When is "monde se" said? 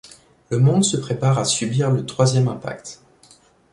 0.57-0.97